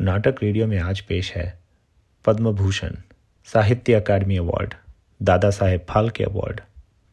[0.00, 1.58] नाटक रेडियो में आज पेश है
[2.24, 2.94] पद्म भूषण
[3.44, 4.74] साहित्य अकादमी अवार्ड,
[5.22, 6.60] दादा साहेब फाल्के अवार्ड,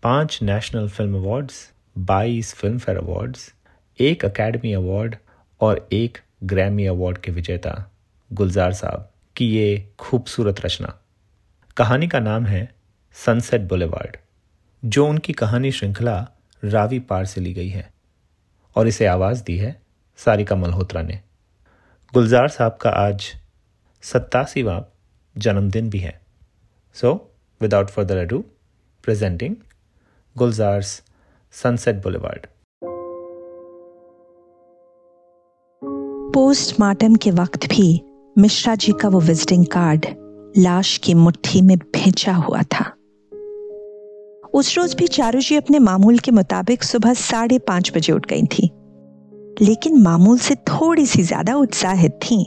[0.04, 3.54] पाँच नेशनल फ़िल्म अवार्ड्स, बाईस फ़िल्म फेयर अवार्ड्स,
[4.00, 5.16] एक अकेडमी अवार्ड
[5.62, 7.92] और एक ग्रैमी अवार्ड के विजेता।
[8.34, 11.00] गुलजार साहब की ये खूबसूरत रचना।
[11.78, 12.76] कहानी का नाम है
[13.26, 14.18] सनसेट बुलेवार्ड,
[14.86, 16.28] जो उनकी कहानी श्रृंखला
[16.64, 17.90] रावी पार से ली गई है
[18.76, 19.82] और इसे आवाज़ दी है
[20.18, 21.22] सारिका मल्होत्रा ने।
[22.16, 23.24] गुलजार साहब का आज
[24.04, 24.86] सत्तासीवा
[25.38, 26.22] जन्मदिन भी है।
[26.94, 28.40] So without further ado
[29.04, 29.56] presenting
[30.38, 31.02] Gulzar's
[31.52, 32.46] Sunset Boulevard
[36.34, 38.02] postmortem के वक्त भी
[38.38, 40.06] मिश्रा जी का वो विजिटिंग कार्ड
[40.58, 42.86] लाश की मुट्ठी में भेजा हुआ था।
[44.54, 48.44] उस रोज भी चारू जी अपने मामूल के मुताबिक सुबह साढ़े पाँच बजे उठ गई
[48.44, 48.72] थी।
[49.62, 52.44] लेकिन मामूल से थोड़ी सी ज़्यादा उत्साहित थी।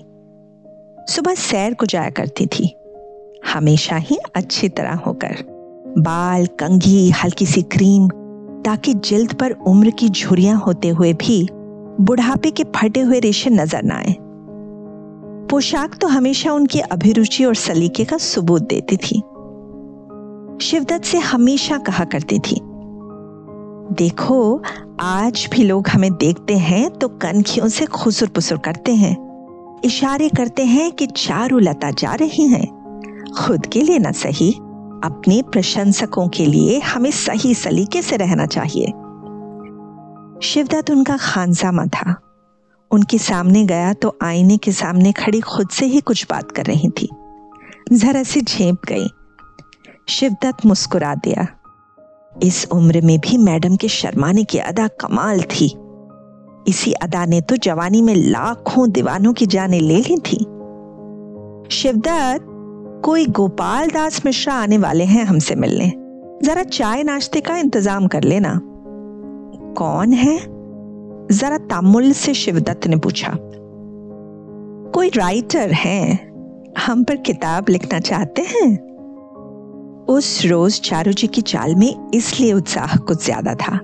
[1.12, 2.74] सुबह सैर को जाया करती थी।
[3.52, 5.36] हमेशा ही अच्छी तरह होकर।
[5.98, 8.08] बाल, कंघी हल्की सी क्रीम,
[8.64, 11.48] ताकि जिल्द पर उम्र की झुरियाँ होते हुए भी
[12.00, 14.16] बुढ़ापे के फटे हुए रेशे नज़र न आए।
[15.50, 19.20] पोशाक तो हमेशा उनकी अभिरुचि और सलीके का सबूत देती थी।
[20.64, 22.60] शिवदत्त से हमेशा कहा करती थी
[23.92, 24.62] देखो,
[25.00, 29.16] आज भी लोग हमें देखते हैं तो कनखियों से खुसुर पुसुर करते हैं।
[29.84, 32.66] इशारे करते हैं कि चारू लता जा रही हैं।
[33.38, 34.52] खुद के लिए ना सही,
[35.04, 38.86] अपने प्रशंसकों के लिए हमें सही सलीके से रहना चाहिए।
[40.42, 42.20] शिवदत्त उनका खानसामा था।
[42.90, 46.88] उनके सामने गया तो आईने के सामने खड़ी खुद से ही कुछ बात कर रही
[46.88, 47.08] थी।
[47.92, 49.08] जरा सी झेप गई।
[50.08, 51.46] शिवदत्त मुस्कुरा दिया।
[52.42, 55.78] इस उम्र में भी मैडम के शर्माने की अदा कमाल थी।
[56.68, 60.46] इसी अदा ने तो जवानी में लाखों दीवानों की जाने ले ली थी।
[61.70, 62.44] शिवदत्त,
[63.04, 65.92] कोई गोपाल दास मिश्रा आने वाले हैं हमसे मिलने।
[66.42, 68.60] जरा चाय नाश्ते का इंतज़ाम कर लेना।
[69.78, 70.38] कौन है?
[71.32, 73.38] जरा तामुल से शिवदत्त ने पूछा।
[74.94, 76.28] कोई राइटर है।
[76.78, 78.87] हम पर किताब लिखना चाहते हैं?
[80.08, 83.76] उस रोज चारू जी की चाल में इसलिए उत्साह कुछ ज़्यादा था।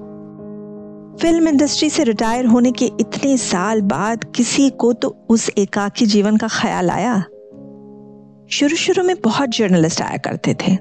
[1.21, 6.37] फ़िल्म इंडस्ट्री से रिटायर होने के इतने साल बाद किसी को तो उस एकाकी जीवन
[6.37, 7.19] का ख्याल आया।
[8.51, 10.75] शुरू शुरू में बहुत जर्नलिस्ट आया करते थे।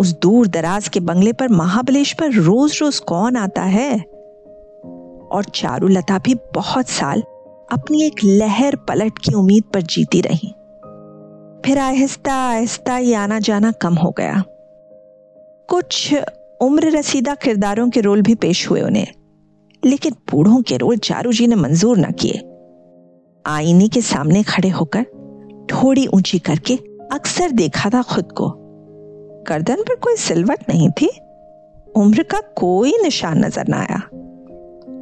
[0.00, 3.98] उस दूर दराज के बंगले पर महाबलेश पर रोज रोज कौन आता है?
[5.26, 7.22] और चारुलता भी बहुत साल
[7.72, 10.52] अपनी एक लहर पलट की उम्मीद पर जीती रही।
[11.66, 14.42] फिर आहिस्ता आहिस्ता ये आना जाना कम हो गया।
[15.68, 16.14] कुछ
[16.60, 19.06] उम्र रसीदा किरदारों के रोल भी पेश हुए उन्हें,
[19.82, 22.38] लेकिन बूढ़ों के रोल चारू जी ने मंजूर न किए।
[23.44, 25.04] आईने के सामने खड़े होकर
[25.72, 26.76] थोड़ी ऊँची करके
[27.12, 28.48] अक्सर देखा था खुद को।
[29.48, 31.08] गर्दन पर कोई सिलवट नहीं थी।
[31.96, 33.98] उम्र का कोई निशान नज़र ना आया।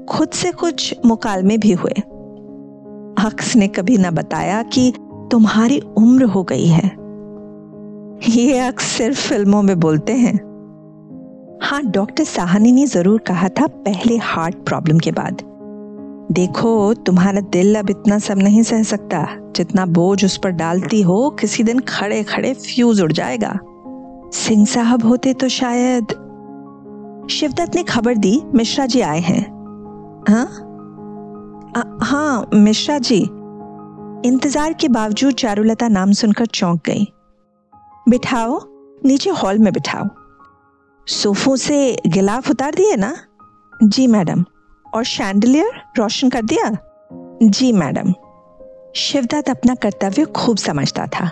[0.06, 2.00] खुद से कुछ मुकालमे भी हुए।
[3.26, 4.92] अक्स ने कभी ना बताया कि
[5.30, 7.04] तुम्हारी उम्र हो गई है।
[8.28, 10.36] ये अक्स सिर्फ़ फ़िल्मों में बोलते हैं।
[11.62, 15.42] हाँ डॉक्टर साहनी ने ज़रूर कहा था पहले हार्ट प्रॉब्लम के बाद।
[16.32, 19.26] देखो, तुम्हारा दिल अब इतना सब नहीं सह सकता।
[19.56, 23.58] जितना बोझ उस पर डालती हो, किसी दिन खड़े खड़े फ्यूज उड़ जाएगा।
[24.32, 26.06] सिंह साहब होते तो शायद।
[27.30, 29.42] शिवदत्त ने खबर दी, मिश्रा जी आए हैं।
[30.28, 30.46] हाँ?
[32.02, 33.20] हाँ मिश्रा जी।
[34.24, 37.04] इंतज़ार के बावजूद चारुलता नाम सुनकर चौंक गई।
[38.08, 38.60] बिठाओ,
[39.04, 40.04] नीचे हॉल में बिठाओ।
[41.06, 43.14] सोफों से गिलाफ उतार दिए ना?
[43.82, 44.44] जी मैडम।
[44.86, 46.70] और शैंडलियर रोशन कर दिया?
[47.42, 48.14] जी मैडम।
[48.96, 51.30] शिवदत्त अपना कर्तव्य खूब समझता था।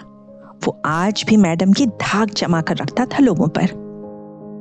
[0.64, 3.81] वो आज भी मैडम की धाक जमा कर रखता था लोगों पर।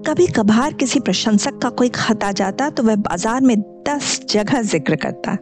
[0.07, 3.57] कभी कभार किसी प्रशंसक का कोई खत आ जाता तो वह बाज़ार में
[3.87, 5.37] दस जगह ज़िक्र करता।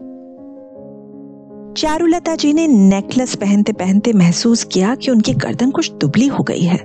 [1.78, 6.62] चारुलता जी ने नेकलेस पहनते पहनते महसूस किया कि उनकी गर्दन कुछ दुबली हो गई
[6.62, 6.80] है।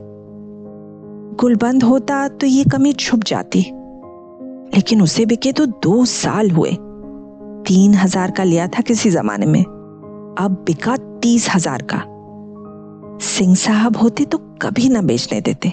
[1.41, 3.61] गुलबंद होता तो ये कमी छुप जाती,
[4.75, 6.71] लेकिन उसे बिके तो दो साल हुए।
[7.67, 12.03] तीन हज़ार का लिया था किसी जमाने में, अब बिका तीस हज़ार का।
[13.27, 15.73] सिंह साहब होते तो कभी ना बेचने देते।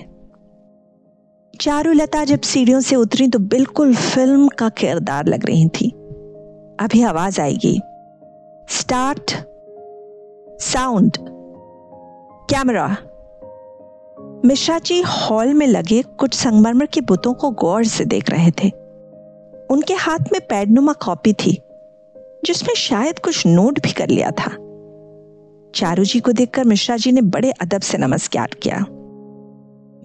[1.53, 5.89] चारुलता जब सीढ़ियों से उतरी तो बिल्कुल फ़िल्म का किरदार लग रही थी।
[6.79, 7.79] अभी आवाज़ आएगी।
[8.71, 9.31] Start
[10.61, 11.17] sound
[12.49, 12.97] camera
[14.45, 18.69] Mishra ji hall में लगे कुछ संगमरमर के बुतों को गौर से देख रहे थे।
[19.69, 21.61] उनके हाथ में पैडनुमा कॉपी थी,
[22.45, 24.51] जिसमें शायद कुछ नोट भी कर लिया था।
[25.75, 28.77] चारू जी को देखकर मिश्रा जी ने बड़े अदब से नमस्कार किया।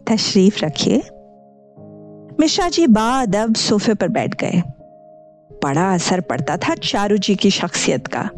[0.06, 1.02] तशरीफ़ रखिए।
[2.40, 4.62] मिश्रा जी बादब सोफे पर बैठ गए।
[5.52, 8.30] बड़ा असर पड़ता था चारू जी की शख्सियत का।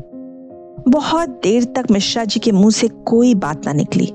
[0.89, 4.07] बहुत देर तक मिश्रा जी के मुँह से कोई बात ना निकली।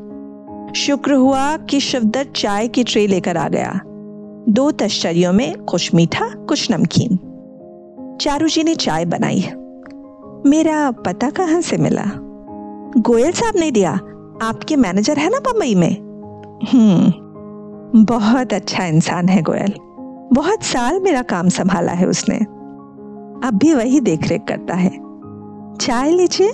[0.76, 3.82] शुक्र हुआ कि शिवदत्त चाय की ट्रे लेकर आ गया।
[4.50, 7.20] दो तश्तरियों में कुछ मीठा, कुछ नमकीन।
[8.22, 9.50] चारू जी ने चाय बनाई।
[10.46, 12.04] मेरा पता कहाँ से मिला?
[12.98, 13.92] गोयल साहब ने दिया।
[14.42, 15.94] आपके मैनेजर है ना बम्बई में?
[16.74, 17.14] हम्म
[18.04, 19.74] बहुत अच्छा इंसान है गोयल।
[20.36, 22.38] बहुत साल मेरा काम संभाला है उसने।
[23.48, 25.13] अब भी वही देखरेख करता है।
[25.82, 26.52] चाय लीजिए।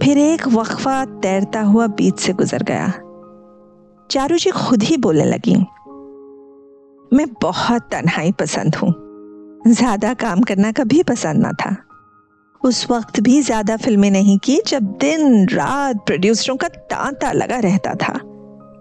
[0.00, 2.88] फिर एक वक्फा तैरता हुआ बीच से गुजर गया।
[4.10, 5.54] चारू जी खुद ही बोलने लगी,
[7.10, 8.92] मैं बहुत तन्हाई पसंद हूँ।
[9.68, 11.76] ज़्यादा काम करना कभी पसंद ना था।
[12.62, 17.94] उस वक्त भी ज़्यादा फ़िल्में नहीं की जब दिन रात प्रोड्यूसरों का तांता लगा रहता
[17.94, 18.12] था।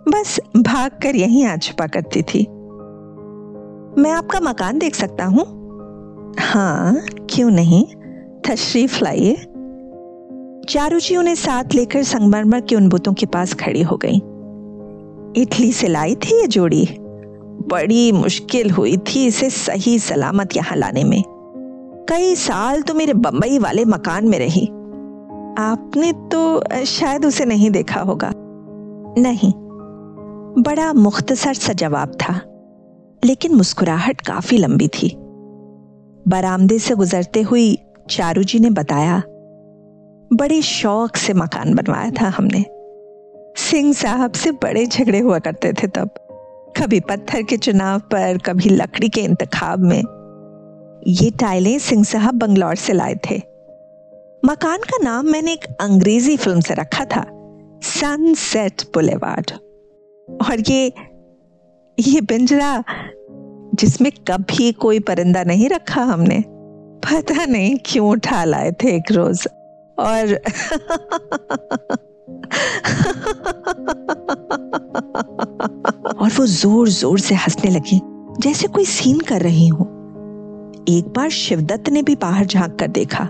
[0.10, 2.46] बस भाग कर यहीं आ छुपा करती थी।
[4.02, 5.46] मैं आपका मकान देख सकता हूँ?
[6.42, 6.96] हाँ
[7.30, 7.86] क्यों नहीं?
[8.50, 9.36] तशरीफ़ लाइए।
[10.70, 14.22] चारू जी उन्हें साथ लेकर संगमरमर के उन बुतों के पास खड़ी हो गई।
[15.42, 16.88] इटली से लाई थी ये जोड़ी।
[17.72, 21.24] बड़ी मुश्किल हुई थी इसे सही सलामत यहाँ लाने में।
[22.10, 24.68] कई साल तो मेरे बम्बई वाले मकान में रही।
[25.58, 28.32] आपने तो शायद उसे नहीं देखा होगा।
[29.18, 29.54] नहीं।
[30.64, 32.42] बड़ा मुख्तसर सा जवाब था।
[33.26, 35.16] लेकिन मुस्कुराहट काफ़ी लंबी थी।
[36.28, 37.78] बरामदे से गुजरते हुई
[38.10, 39.24] चारू जी ने बताया,
[40.34, 42.64] बड़े शौक से मकान बनवाया था हमने।
[43.58, 46.10] सिंह साहब से बड़े झगड़े हुआ करते थे तब।
[46.78, 50.04] कभी पत्थर के चुनाव पर, कभी लकड़ी के इंतखाब में।
[51.08, 53.42] ये टाइलें सिंह साहब बंगलौर से लाए थे।
[54.46, 57.26] मकान का नाम मैंने एक अंग्रेज़ी फ़िल्म से रखा था,
[57.84, 59.52] सनसेट बुलेवार्ड।
[60.42, 60.94] और ये
[62.00, 62.84] ये पिंजरा
[63.76, 66.44] जिसमें कभी कोई परिंदा नहीं रखा हमने।
[67.06, 69.48] पता नहीं क्यों उठा लाए थे एक रोज।
[69.98, 70.34] और
[76.16, 78.00] और वो ज़ोर ज़ोर से हंसने लगी,
[78.40, 79.86] जैसे कोई सीन कर रही हूँ।
[80.90, 83.28] एक बार शिवदत्त ने भी बाहर झाँक कर देखा।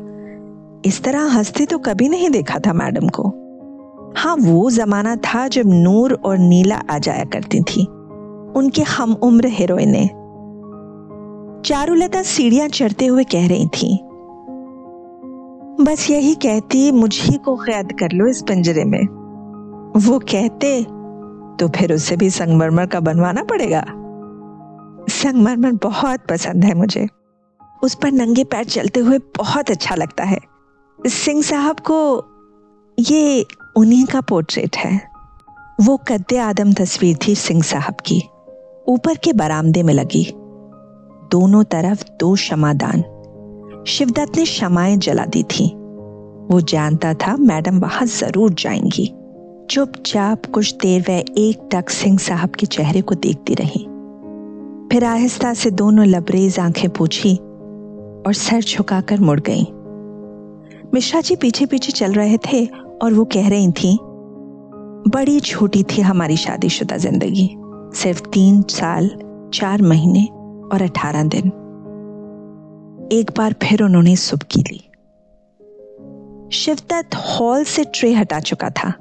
[0.86, 3.28] इस तरह हँसते तो कभी नहीं देखा था मैडम को।
[4.18, 7.86] हाँ वो जमाना था जब नूर और नीला आ जाया करती थी।
[8.56, 10.10] उनके हम उम्र हीरोइने।
[11.66, 13.98] चारुलता सीढ़ियाँ चढ़ते हुए कह रही थी,
[15.84, 19.02] बस यही कहती, मुझे को कैद कर लो इस पिंजरे में।
[20.08, 20.84] वो कहते
[21.60, 23.84] तो फिर उसे भी संगमरमर का बनवाना पड़ेगा।
[25.10, 27.08] संगमरमर बहुत पसंद है मुझे।
[27.84, 30.40] उस पर नंगे पैर चलते हुए बहुत अच्छा लगता है।
[31.00, 32.00] सिंह साहब को
[33.00, 33.46] ये
[33.78, 35.02] उन्हीं का पोर्ट्रेट है।
[35.82, 38.24] वो कद्दे आदम तस्वीर थी सिंह साहब की।
[38.88, 40.34] ऊपर के बरामदे में लगी।
[41.36, 43.02] दोनों तरफ़ दो क्षमादान।
[43.88, 45.66] शिवदत्त ने क्षमाएँ जला दी थी।
[46.52, 49.06] वो जानता था मैडम वहाँ ज़रूर जाएँगी।
[49.70, 53.80] चुपचाप कुछ देर वह एक टक सिंह साहब के चेहरे को देखती रही।
[54.92, 59.64] फिर आहिस्ता से दोनों लबरेज आँखें पूछी और सर झुकाकर मुड़ गई।
[60.94, 62.66] मिश्रा जी पीछे पीछे चल रहे थे
[63.02, 63.98] और वो कह रही थी,
[65.08, 67.50] बड़ी छोटी थी हमारी शादीशुदा ज़िंदगी।
[67.94, 69.10] सिर्फ़ तीन साल,
[69.54, 70.28] चार महीने
[70.74, 71.48] और अठारह दिन।
[73.12, 74.90] एक बार फिर उन्होंने सुबकी ली।
[76.52, 78.94] शिवदत्त हॉल से ट्रे हटा चुका था।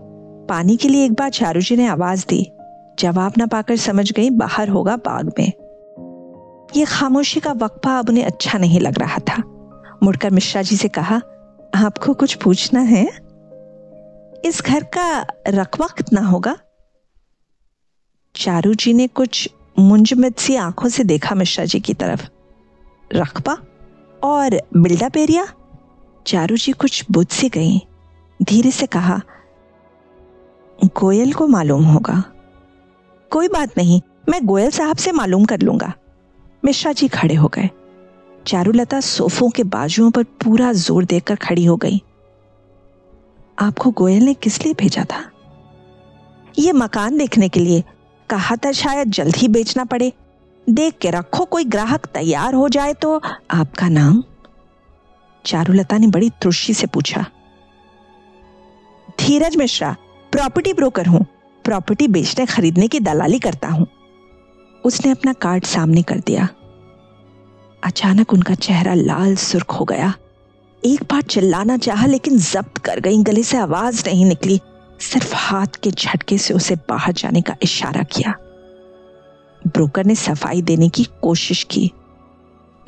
[0.49, 2.53] पानी के लिए एक बार चारू जी ने आवाज़ दी।
[2.99, 5.53] जवाब ना पाकर समझ गई, बाहर होगा बाग में।
[6.77, 9.43] ये खामोशी का वक्फा अब उन्हें अच्छा नहीं लग रहा था।
[10.03, 11.17] मुड़कर मिश्रा जी से कहा,
[11.75, 13.05] आपको कुछ पूछना है?
[14.45, 16.57] इस घर का रकवक्त कितना होगा?
[18.37, 22.27] चारू जी ने कुछ मुंजमद सी आँखों से देखा मिश्रा जी की तरफ़।
[23.11, 23.57] रकबा
[24.23, 25.47] और बिल्डअप एरिया?
[26.27, 27.79] चारू जी कुछ बुझ से गई
[28.41, 29.21] धीरे से कहा,
[30.79, 32.23] गोयल को मालूम होगा।
[33.31, 35.93] कोई बात नहीं, मैं गोयल साहब से मालूम कर लूँगा।
[36.65, 37.69] मिश्रा जी खड़े हो गए।
[38.47, 42.03] चारुलता सोफों के बाजुओं पर पूरा ज़ोर देकर खड़ी हो गई।
[43.59, 45.23] आपको गोयल ने किस लिए भेजा था?
[46.59, 47.83] ये मकान देखने के लिए।
[48.31, 50.13] कहा था शायद जल्द ही बेचना पड़े।
[50.69, 54.25] देख के रखो कोई ग्राहक तैयार हो जाए तो। आपका नाम?
[55.47, 57.27] चारुलता ने बड़ी तुर्शी से पूछा।
[59.21, 59.97] धीरज मिश्रा,
[60.33, 61.27] प्रॉपर्टी ब्रोकर हूँ।
[61.65, 63.87] प्रॉपर्टी बेचने खरीदने की दलाली करता हूँ।
[64.85, 66.49] उसने अपना कार्ड सामने कर दिया।
[67.85, 70.15] अचानक उनका चेहरा लाल सुर्ख हो गया।
[70.85, 74.61] एक बार चिल्लाना चाहा, लेकिन जब्त कर गई। गले से आवाज़ नहीं निकली।
[75.01, 78.35] सिर्फ़ हाथ के झटके से उसे बाहर जाने का इशारा किया।
[79.67, 81.93] ब्रोकर ने सफ़ाई देने की कोशिश की।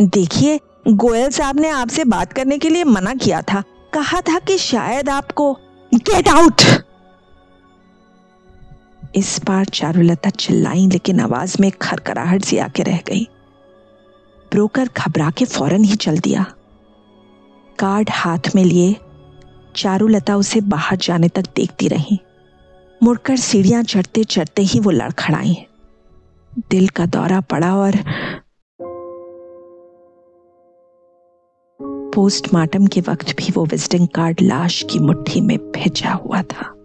[0.01, 3.63] देखिए, गोयल साहब ने आपसे बात करने के लिए मना किया था।
[3.95, 5.59] कहा था कि शायद आपको
[5.95, 6.63] गेट आउट
[9.17, 13.29] इस बार चारुलता चिल्लाई, लेकिन आवाज़ में खरखराहट सी आके रह गई।
[14.51, 16.47] ब्रोकर घबरा के फ़ौरन ही चल दिया।
[17.79, 18.97] कार्ड हाथ में लिए
[19.77, 22.21] चारुलता उसे बाहर जाने तक देखती रही।
[23.03, 25.67] मुड़कर सीढ़ियाँ चढ़ते चढ़ते ही वो लड़खड़ाई।
[26.71, 27.93] दिल का दौरा पड़ा और
[32.15, 36.76] पोस्टमार्टम के वक्त भी वो विजिटिंग कार्ड लाश की मुट्ठी में भेजा हुआ था।